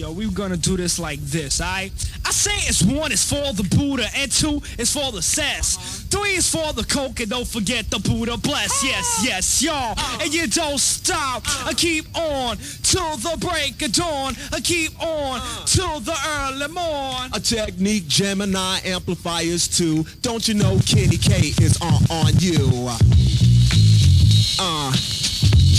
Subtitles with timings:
[0.00, 1.92] Yo, we are gonna do this like this, alright?
[2.24, 6.06] I say it's one is for the Buddha, and two is for the cess.
[6.08, 8.82] Three is for the coke, and don't forget the Buddha bless.
[8.82, 9.94] Yes, yes, y'all.
[10.22, 11.42] And you don't stop.
[11.66, 14.36] I keep on till the break of dawn.
[14.54, 17.28] I keep on till the early morn.
[17.34, 20.06] A technique, Gemini amplifiers too.
[20.22, 22.88] Don't you know Kenny K is on on you?
[24.58, 25.19] Uh.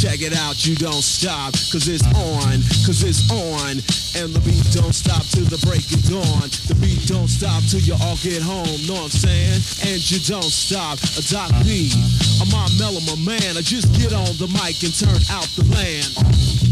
[0.02, 2.58] Check it out, you don't stop, cause it's on,
[2.90, 3.78] cause it's on.
[4.18, 6.50] And the beat don't stop till the break of dawn.
[6.66, 9.62] The beat don't stop till you all get home, know what I'm saying?
[9.94, 10.98] And you don't stop.
[10.98, 11.94] A B,
[12.42, 13.54] I'm my mellow, my man.
[13.54, 16.71] I just get on the mic and turn out the land.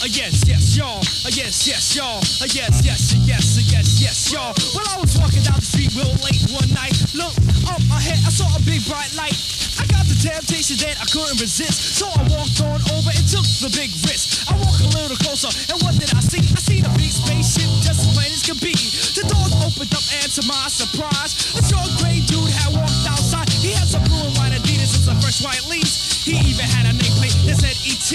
[0.00, 1.04] Uh, yes, yes, y'all.
[1.28, 2.24] Uh, yes, yes, y'all.
[2.40, 4.56] Uh, yes, yes, uh, yes, uh, yes, yes, y'all.
[4.72, 7.36] Well, I was walking down the street real late one night, look
[7.68, 9.36] up ahead, I saw a big bright light.
[9.76, 13.44] I got the temptation that I couldn't resist, so I walked on over and took
[13.60, 14.48] the big risk.
[14.48, 16.48] I walked a little closer, and what did I see?
[16.48, 18.72] I seen a big spaceship, just as plain as could be.
[18.72, 23.52] The doors opened up, and to my surprise, a short gray dude had walked outside.
[23.52, 26.09] He had some blue and white Adidas and some fresh white leaves.
[26.20, 28.10] He even had a nameplate that said ET.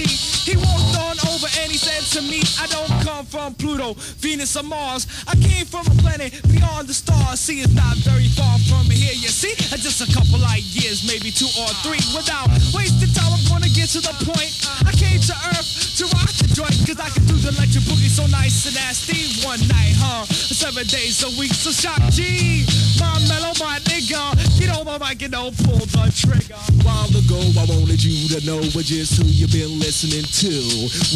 [0.45, 4.55] He walked on over and he said to me, I don't come from Pluto, Venus,
[4.55, 5.07] or Mars.
[5.27, 7.39] I came from a planet beyond the stars.
[7.39, 9.57] See, it's not very far from here, you see?
[9.73, 11.97] Uh, Just a couple light years, maybe two or three.
[12.13, 12.45] Without
[12.77, 14.53] wasting time, I'm gonna get to the point.
[14.85, 18.13] I came to Earth to rock the joint, cause I can do the electric boogie
[18.13, 19.41] so nice and nasty.
[19.41, 20.25] One night, huh?
[20.29, 22.65] Seven days a week, so shock G.
[23.01, 24.37] My mellow, my nigga.
[24.61, 26.55] Get on my mic and don't pull the trigger.
[26.85, 30.53] while ago I wanted you to know what just who you've been listening to.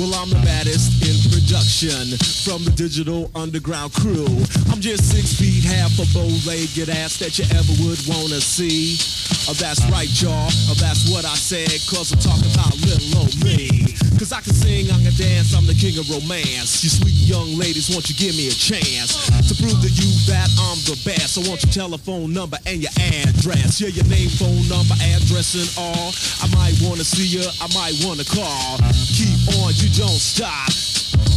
[0.01, 4.25] Well, I'm the baddest in production from the digital underground crew.
[4.73, 8.97] I'm just six feet, half a bow-legged ass that you ever would wanna see.
[9.45, 10.49] Oh, that's right, y'all.
[10.69, 14.08] Oh, that's what I said, cause I'm talking about little old me.
[14.19, 16.83] Cause I can sing, I can dance, I'm the king of romance.
[16.83, 19.15] You sweet young ladies, won't you give me a chance
[19.47, 21.39] to prove to you that I'm the best?
[21.39, 22.91] I want your telephone number and your
[23.23, 23.79] address.
[23.79, 26.11] Yeah, your name, phone number, address, and all.
[26.43, 28.83] I might wanna see you, I might wanna call.
[29.15, 30.67] Keep on, you don't stop.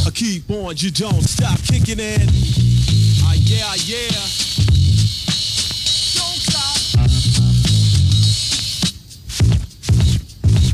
[0.02, 2.26] I keep on, you don't stop kicking it.
[3.22, 4.10] Ah, yeah, yeah.
[6.18, 6.82] Don't stop.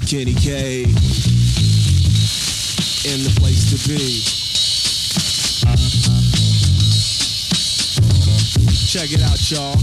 [0.08, 0.88] Kenny K
[3.08, 4.20] in the place to be.
[8.84, 9.80] Check it out, y'all.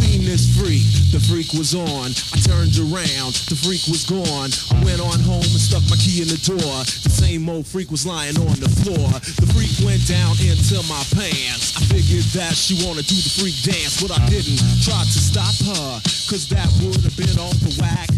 [0.00, 2.08] Seen this freak, the freak was on.
[2.32, 4.48] I turned around, the freak was gone.
[4.72, 6.78] I went on home and stuck my key in the door.
[7.04, 9.12] The same old freak was lying on the floor.
[9.12, 11.76] The freak went down into my pants.
[11.76, 15.52] I figured that she wanna do the freak dance, but I didn't try to stop
[15.68, 16.00] her,
[16.32, 18.13] cause that would have been off the whack.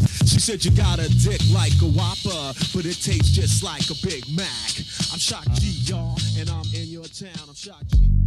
[0.47, 4.29] Said you got a dick like a whopper, but it tastes just like a Big
[4.31, 4.79] Mac.
[5.13, 7.49] I'm Shock G, y'all, and I'm in your town.
[7.49, 8.26] I'm Shock G.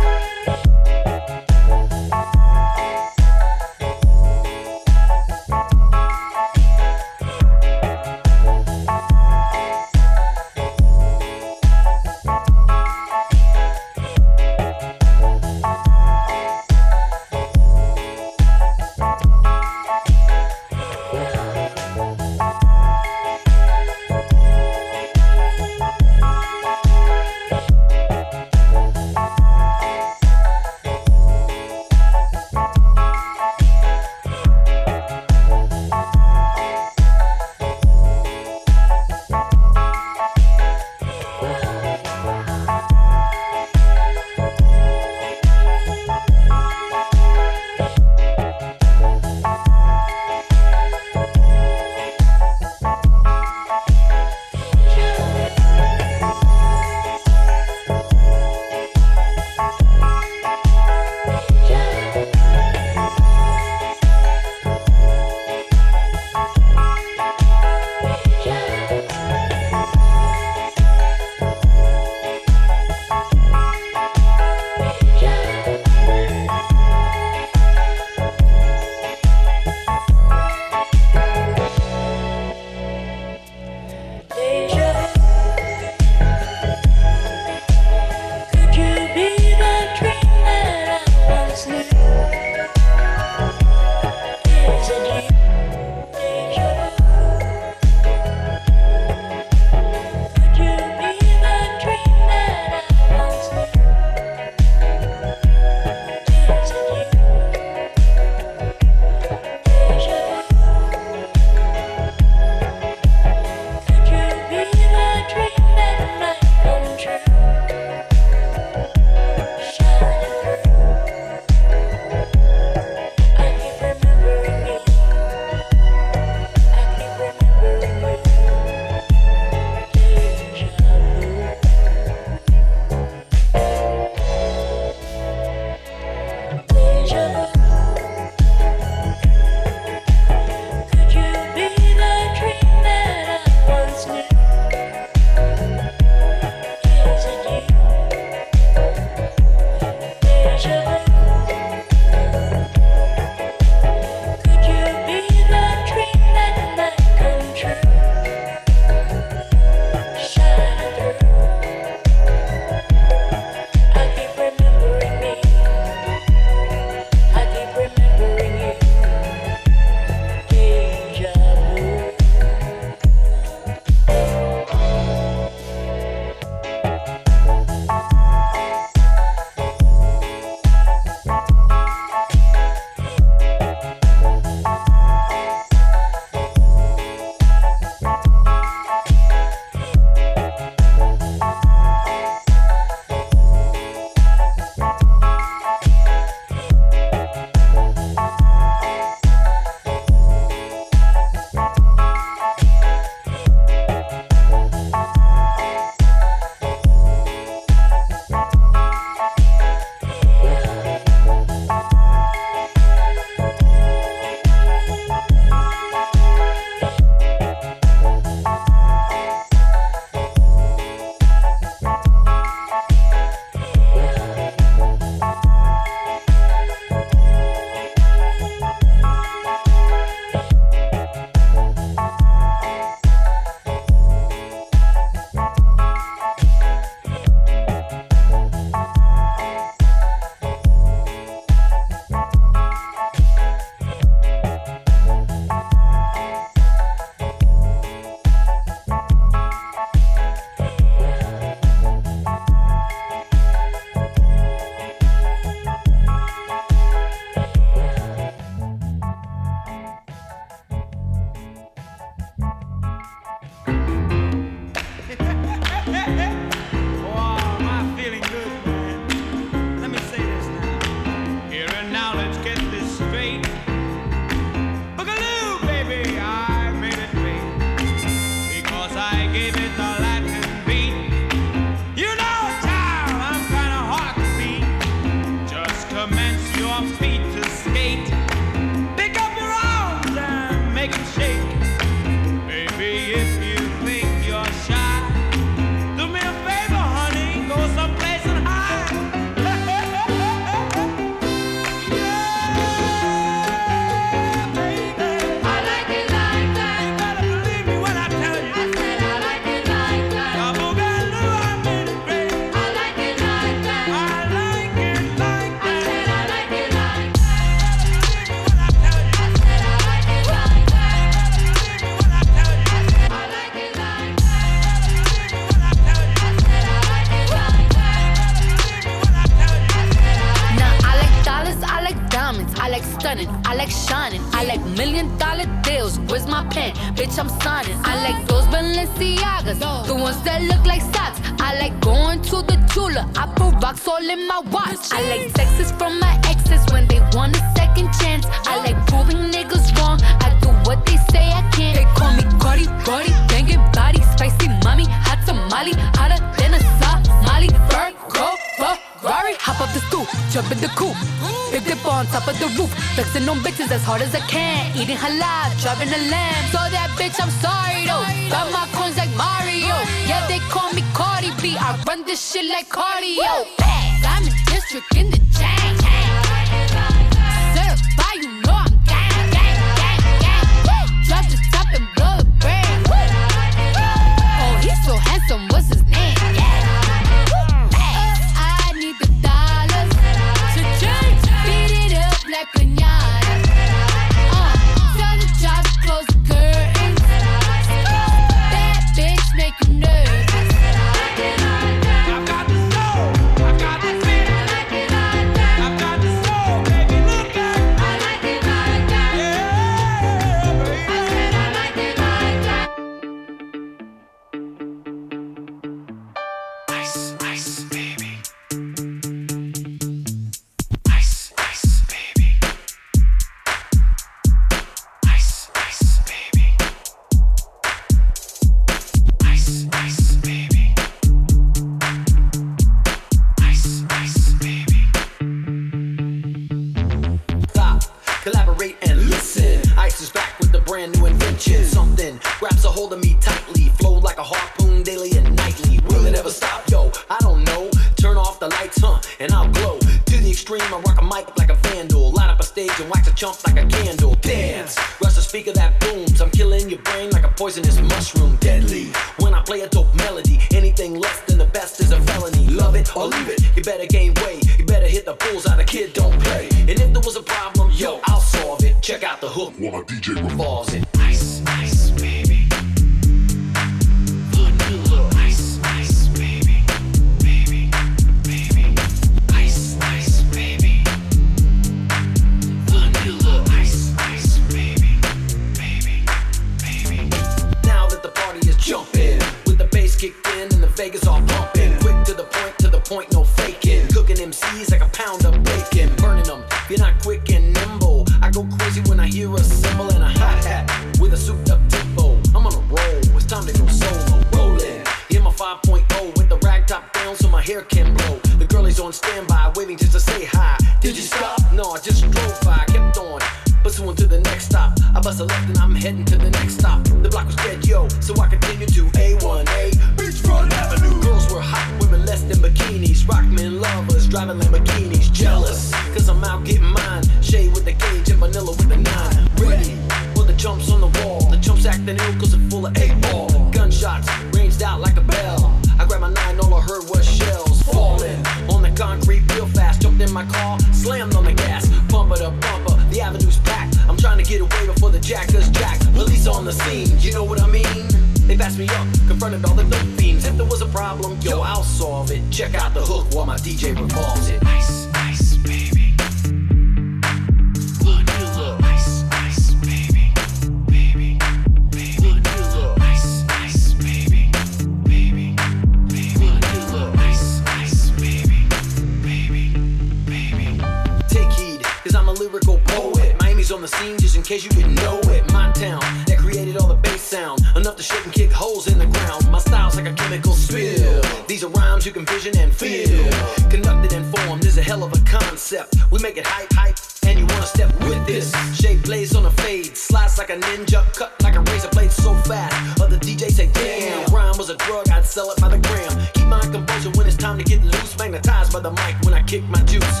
[574.28, 575.24] case you didn't know it.
[575.32, 578.78] My town that created all the bass sound, enough to shake and kick holes in
[578.78, 579.30] the ground.
[579.30, 581.00] My style's like a chemical spill.
[581.26, 583.10] These are rhymes you can vision and feel.
[583.48, 585.76] Conducted and formed is a hell of a concept.
[585.90, 588.30] We make it hype, hype, and you wanna step with this.
[588.54, 592.12] Shape plays on a fade, slice like a ninja, cut like a razor blade so
[592.28, 592.82] fast.
[592.82, 595.90] Other DJs say, damn, rhyme was a drug, I'd sell it by the gram.
[596.12, 599.22] Keep my composure when it's time to get loose, magnetized by the mic when I
[599.22, 600.00] kick my juice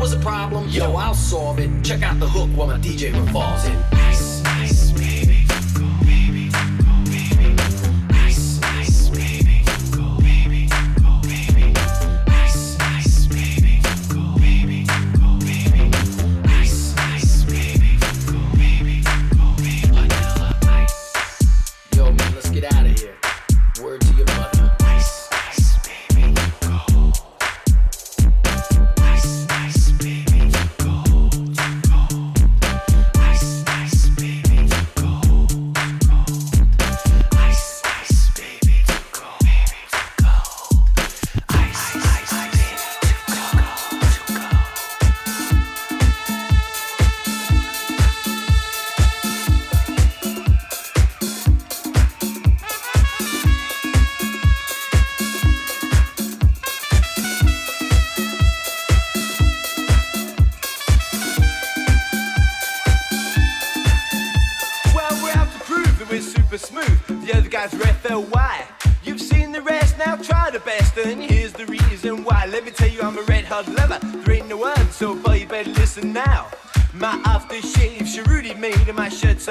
[0.00, 1.68] was a problem, yo, I'll solve it.
[1.84, 3.76] Check out the hook while my DJ revolves it.
[3.92, 4.39] Ice.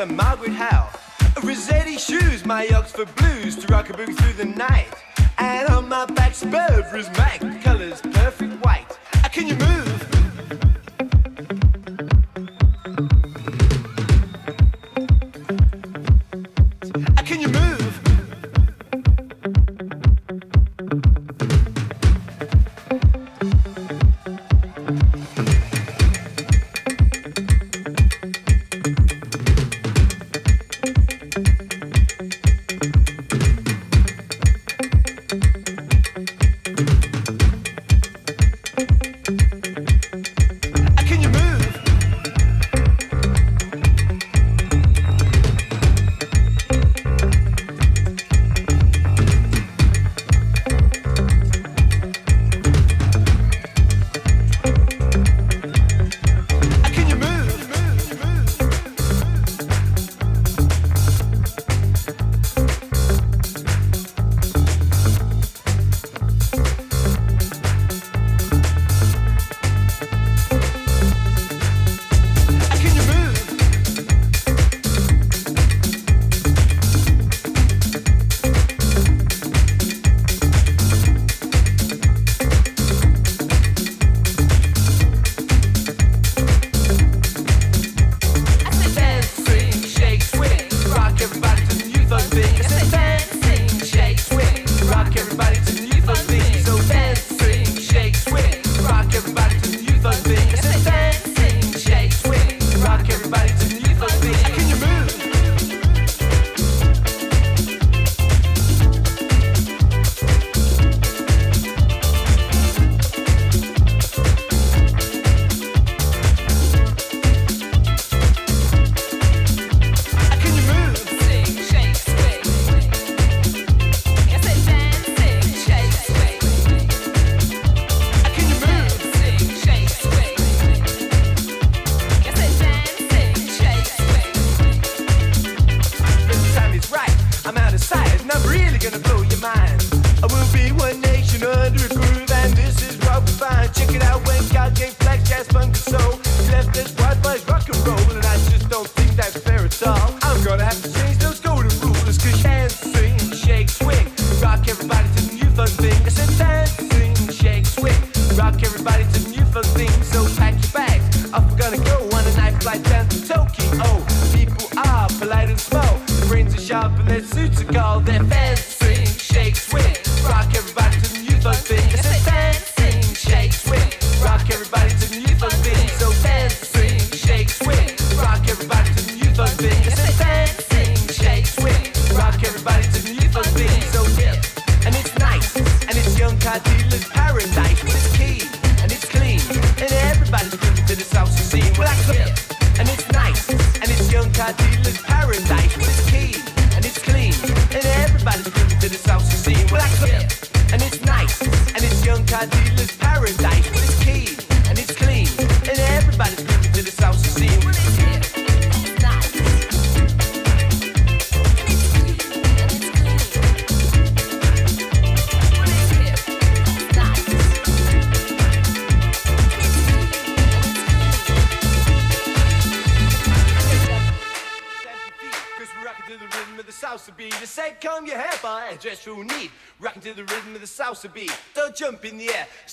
[0.06, 0.90] Margaret Howe.
[1.44, 4.89] Rossetti shoes, my Oxford blues, to rock a boot through the night.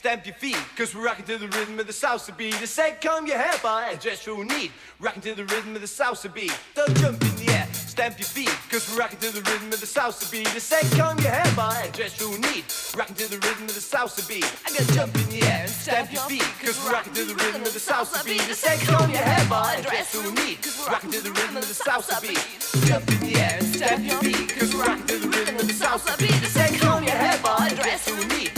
[0.07, 2.55] Stamp your feet, cause we're rocking to the rhythm of the salsa beat.
[2.63, 4.71] I said, comb your hair, boy, dress real neat.
[5.01, 6.57] Rocking to the rhythm of the salsa beat.
[6.77, 9.81] Don't jump in the air, stamp your feet, cause we're rocking to the rhythm of
[9.81, 10.47] the salsa beat.
[10.47, 12.71] I said, comb your hair, boy, dress real neat.
[12.97, 14.47] Rocking to the rhythm of the salsa beat.
[14.63, 17.63] I gotta jump in the air, stamp your feet, cause we're rocking to the rhythm
[17.63, 18.47] of the salsa beat.
[18.47, 20.63] I said, comb your hair, boy, dress real neat.
[20.87, 22.47] Rocking to the rhythm of the salsa beat.
[22.87, 25.75] Jump in the air, stamp your feet, cause we're rocking to the rhythm of the
[25.75, 26.31] salsa beat.
[26.31, 28.56] I said, comb your hair, boy, dress real neat.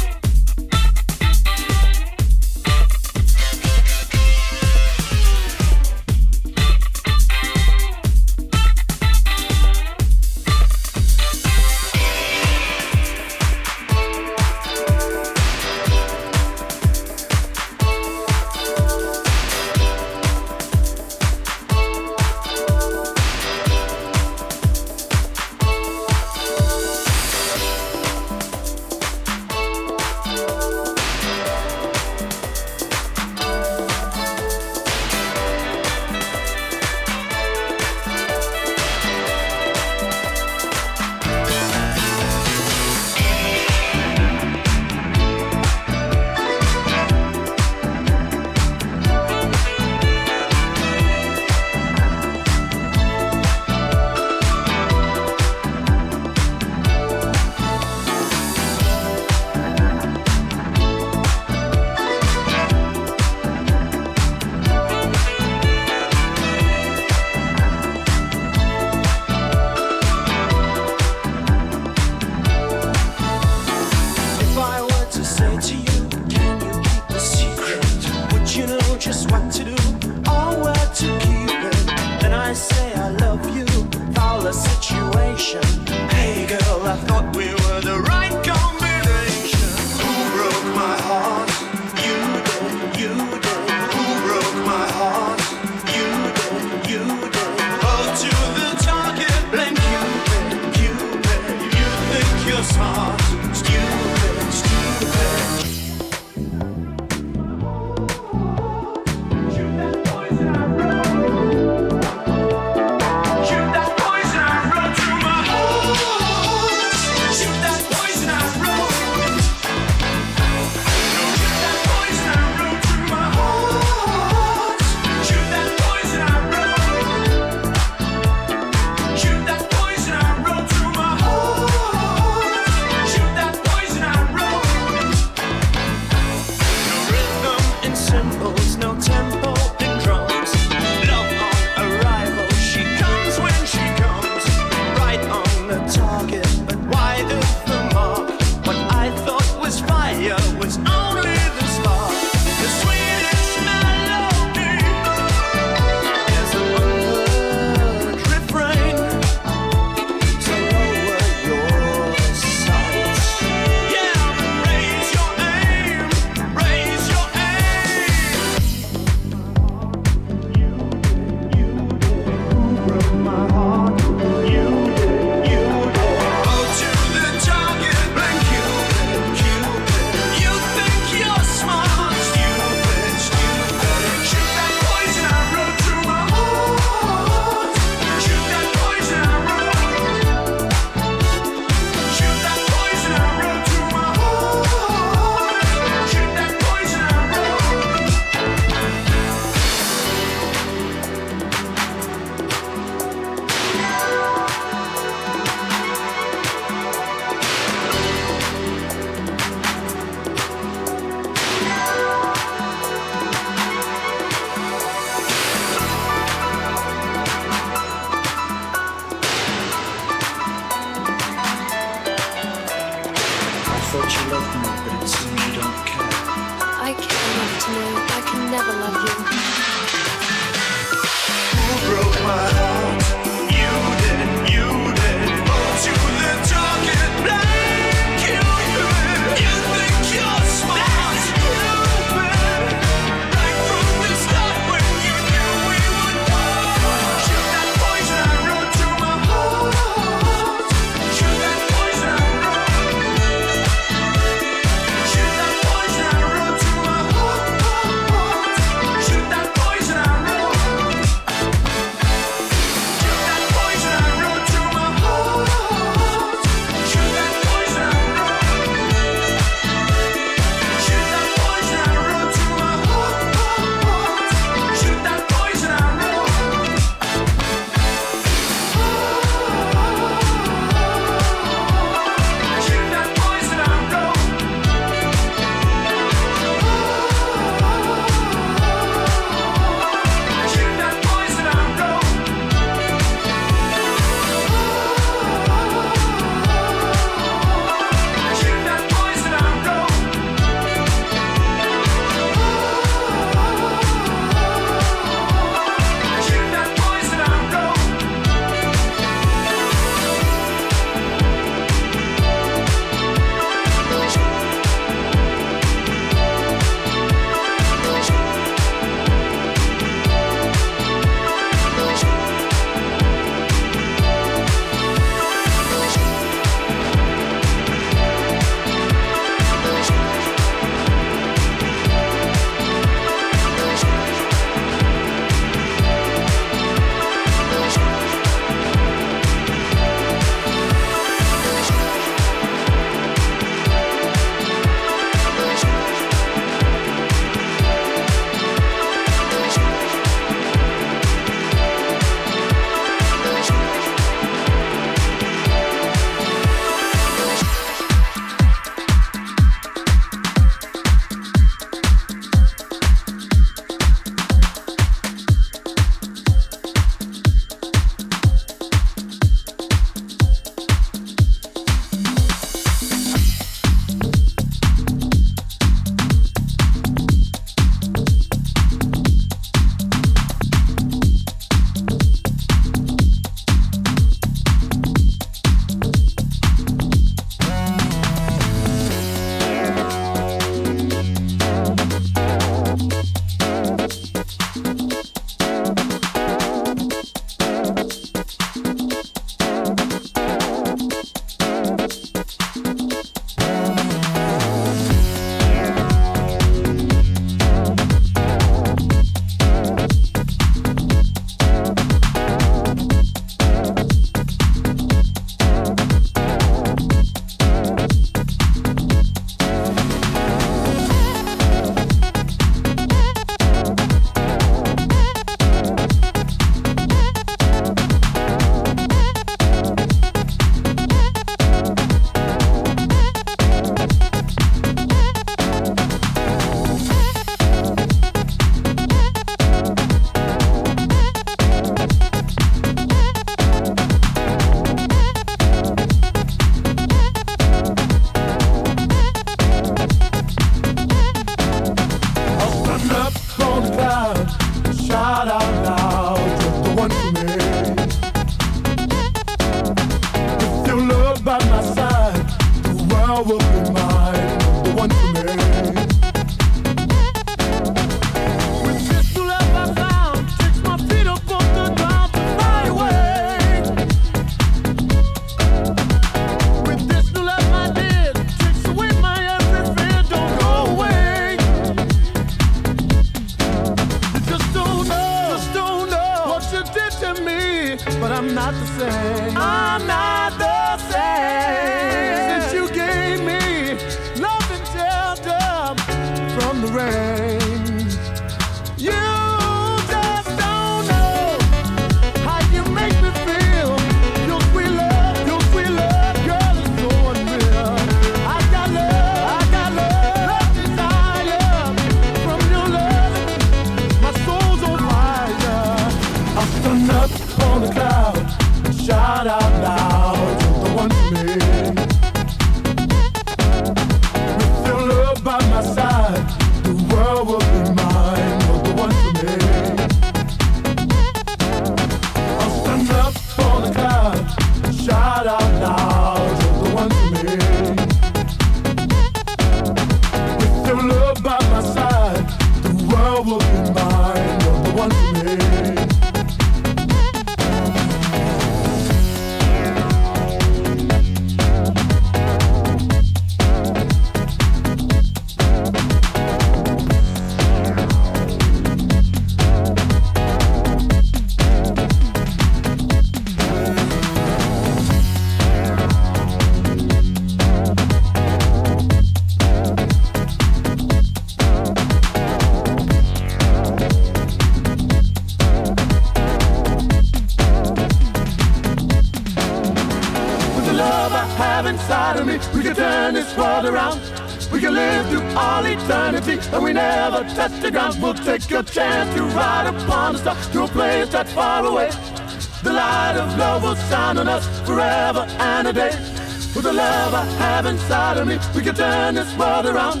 [598.54, 600.00] We can turn this world around.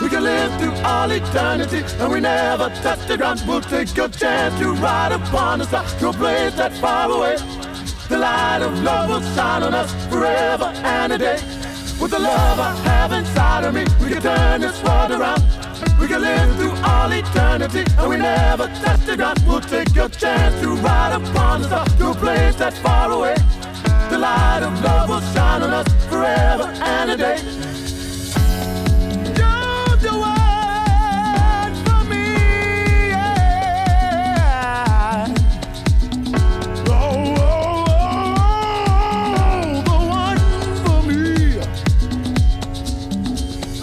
[0.00, 3.42] We can live through all eternity, and we never touch the ground.
[3.46, 7.36] We'll take a chance to ride upon the star a place that's far away.
[8.08, 11.38] The light of love will shine on us forever and a day.
[12.00, 15.42] With the love I have inside of me, we can turn this world around.
[15.98, 19.42] We can live through all eternity, and we never touch the ground.
[19.46, 23.34] We'll take a chance to ride upon the star a place that's far away.
[24.10, 27.65] The light of love will shine on us forever and a day.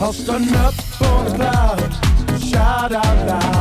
[0.03, 3.52] I'll stand up on the cloud, shout out loud.